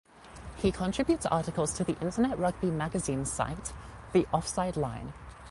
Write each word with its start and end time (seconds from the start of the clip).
He 0.57 0.71
contributes 0.71 1.27
articles 1.27 1.73
to 1.75 1.83
the 1.83 1.95
internet 2.01 2.39
rugby 2.39 2.71
magazine 2.71 3.23
site 3.23 3.71
"The 4.13 4.25
Offside 4.33 4.75
Line". 4.75 5.13